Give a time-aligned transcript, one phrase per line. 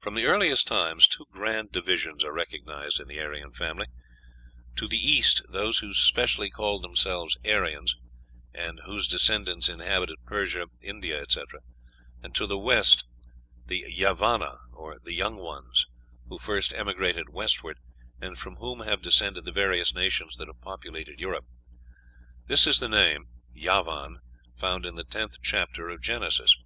[0.00, 3.84] From the earliest times two grand divisions are recognized in the Aryan family:
[4.76, 7.94] "to the east those who specially called themselves Arians,
[8.86, 11.60] whose descendants inhabited Persia, India, etc.;
[12.32, 13.04] to the west,
[13.66, 15.84] the Yavana, or the Young Ones,
[16.28, 17.76] who first emigrated westward,
[18.22, 21.44] and from whom have descended the various nations that have populated Europe.
[22.46, 24.20] This is the name (Javan)
[24.56, 26.56] found in the tenth chapter of Genesis."